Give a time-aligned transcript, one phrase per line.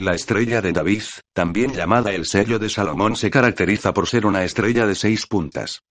[0.00, 1.02] La estrella de David,
[1.32, 5.82] también llamada el sello de Salomón, se caracteriza por ser una estrella de seis puntas.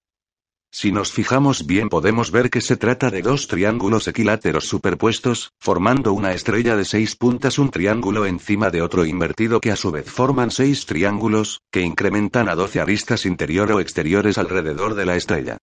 [0.72, 6.14] Si nos fijamos bien podemos ver que se trata de dos triángulos equiláteros superpuestos, formando
[6.14, 10.10] una estrella de seis puntas un triángulo encima de otro invertido que a su vez
[10.10, 15.58] forman seis triángulos, que incrementan a doce aristas interior o exteriores alrededor de la estrella.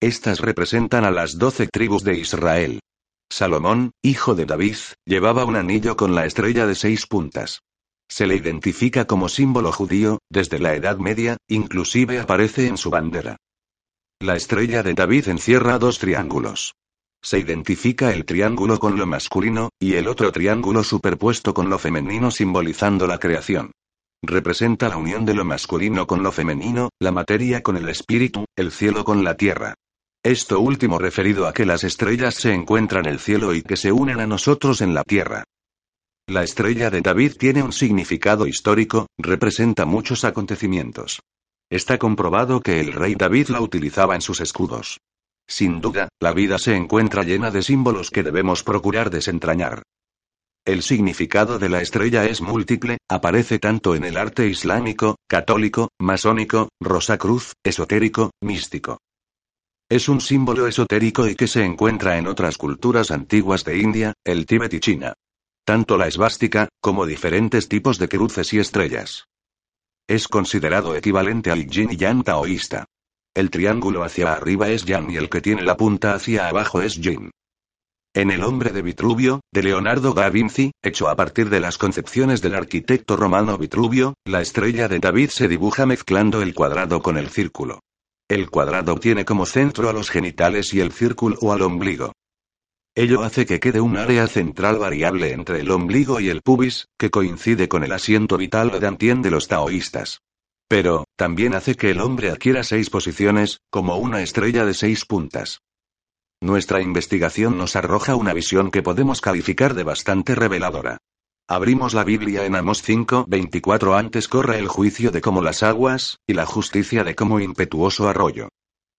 [0.00, 2.80] Estas representan a las doce tribus de Israel.
[3.30, 7.60] Salomón, hijo de David, llevaba un anillo con la estrella de seis puntas.
[8.10, 13.36] Se le identifica como símbolo judío, desde la Edad Media, inclusive aparece en su bandera.
[14.20, 16.74] La estrella de David encierra dos triángulos.
[17.22, 22.32] Se identifica el triángulo con lo masculino, y el otro triángulo superpuesto con lo femenino
[22.32, 23.70] simbolizando la creación.
[24.22, 28.72] Representa la unión de lo masculino con lo femenino, la materia con el espíritu, el
[28.72, 29.74] cielo con la tierra.
[30.22, 33.92] Esto último referido a que las estrellas se encuentran en el cielo y que se
[33.92, 35.44] unen a nosotros en la tierra.
[36.30, 41.18] La estrella de David tiene un significado histórico, representa muchos acontecimientos.
[41.68, 45.00] Está comprobado que el rey David la utilizaba en sus escudos.
[45.48, 49.82] Sin duda, la vida se encuentra llena de símbolos que debemos procurar desentrañar.
[50.64, 56.68] El significado de la estrella es múltiple, aparece tanto en el arte islámico, católico, masónico,
[56.80, 58.98] rosacruz, esotérico, místico.
[59.90, 64.46] Es un símbolo esotérico y que se encuentra en otras culturas antiguas de India, el
[64.46, 65.14] Tíbet y China.
[65.70, 69.28] Tanto la esvástica, como diferentes tipos de cruces y estrellas.
[70.08, 72.86] Es considerado equivalente al yin y yang taoísta.
[73.36, 76.96] El triángulo hacia arriba es yang y el que tiene la punta hacia abajo es
[77.00, 77.30] yin.
[78.12, 82.42] En El hombre de Vitruvio, de Leonardo da Vinci, hecho a partir de las concepciones
[82.42, 87.28] del arquitecto romano Vitruvio, la estrella de David se dibuja mezclando el cuadrado con el
[87.28, 87.78] círculo.
[88.28, 92.10] El cuadrado tiene como centro a los genitales y el círculo al ombligo.
[92.96, 97.10] Ello hace que quede un área central variable entre el ombligo y el pubis, que
[97.10, 100.22] coincide con el asiento vital dantien de los taoístas.
[100.68, 105.60] Pero, también hace que el hombre adquiera seis posiciones, como una estrella de seis puntas.
[106.40, 110.98] Nuestra investigación nos arroja una visión que podemos calificar de bastante reveladora.
[111.48, 116.18] Abrimos la Biblia en Amos 5, 24 antes corre el juicio de como las aguas,
[116.26, 118.48] y la justicia de como impetuoso arroyo.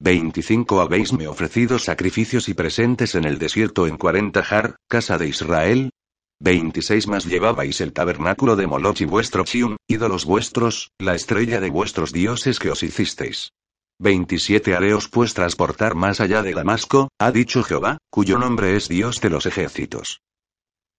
[0.02, 5.92] 25 Habéisme ofrecido sacrificios y presentes en el desierto en 40 Jar, casa de Israel.
[6.40, 11.70] 26 más llevabais el tabernáculo de Moloch y vuestro Chium, ídolos vuestros, la estrella de
[11.70, 13.52] vuestros dioses que os hicisteis.
[14.00, 19.22] 27 Hareos pues transportar más allá de Damasco, ha dicho Jehová, cuyo nombre es Dios
[19.22, 20.22] de los ejércitos.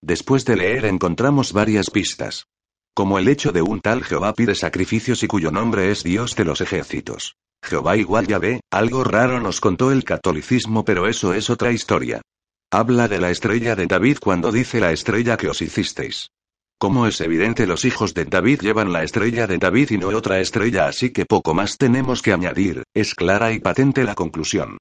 [0.00, 2.46] Después de leer encontramos varias pistas.
[2.94, 6.44] Como el hecho de un tal Jehová pide sacrificios y cuyo nombre es Dios de
[6.44, 7.34] los ejércitos.
[7.62, 12.20] Jehová igual ya ve, algo raro nos contó el catolicismo, pero eso es otra historia.
[12.70, 16.28] Habla de la estrella de David cuando dice la estrella que os hicisteis.
[16.78, 20.40] Como es evidente, los hijos de David llevan la estrella de David y no otra
[20.40, 24.78] estrella, así que poco más tenemos que añadir, es clara y patente la conclusión.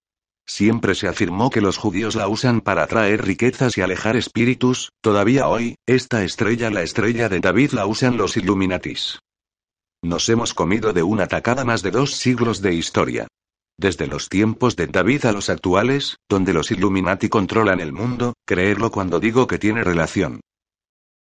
[0.47, 5.47] Siempre se afirmó que los judíos la usan para atraer riquezas y alejar espíritus, todavía
[5.47, 9.20] hoy, esta estrella, la estrella de David, la usan los Illuminatis.
[10.04, 13.28] Nos hemos comido de una tacada más de dos siglos de historia.
[13.78, 18.90] Desde los tiempos de David a los actuales, donde los Illuminati controlan el mundo, creerlo
[18.90, 20.42] cuando digo que tiene relación.